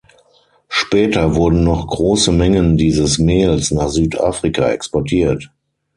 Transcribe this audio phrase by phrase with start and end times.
[0.67, 5.51] Später wurden noch große Mengen dieses Mehls nach Südafrika exportiert.